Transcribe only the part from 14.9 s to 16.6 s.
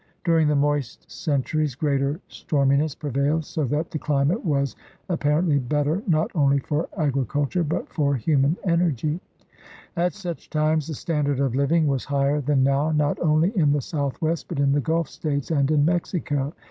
States and in Mexico.